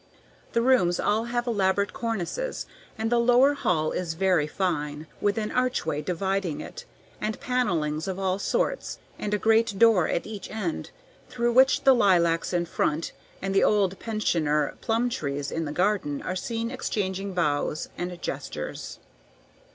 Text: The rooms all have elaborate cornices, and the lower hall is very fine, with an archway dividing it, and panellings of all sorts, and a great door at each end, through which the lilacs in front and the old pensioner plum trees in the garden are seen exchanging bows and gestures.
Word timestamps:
The 0.53 0.63
rooms 0.63 0.99
all 0.99 1.25
have 1.25 1.45
elaborate 1.45 1.93
cornices, 1.93 2.65
and 2.97 3.11
the 3.11 3.19
lower 3.19 3.53
hall 3.53 3.91
is 3.91 4.15
very 4.15 4.47
fine, 4.47 5.05
with 5.21 5.37
an 5.37 5.51
archway 5.51 6.01
dividing 6.01 6.59
it, 6.59 6.85
and 7.21 7.39
panellings 7.39 8.07
of 8.07 8.17
all 8.17 8.39
sorts, 8.39 8.97
and 9.19 9.31
a 9.31 9.37
great 9.37 9.77
door 9.77 10.07
at 10.07 10.25
each 10.25 10.49
end, 10.49 10.89
through 11.29 11.51
which 11.53 11.83
the 11.83 11.93
lilacs 11.93 12.51
in 12.51 12.65
front 12.65 13.11
and 13.43 13.53
the 13.53 13.63
old 13.63 13.99
pensioner 13.99 14.73
plum 14.81 15.07
trees 15.07 15.51
in 15.51 15.65
the 15.65 15.71
garden 15.71 16.23
are 16.23 16.35
seen 16.35 16.71
exchanging 16.71 17.35
bows 17.35 17.89
and 17.95 18.19
gestures. 18.23 18.97